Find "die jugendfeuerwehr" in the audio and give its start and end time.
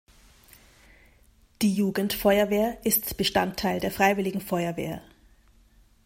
1.61-2.83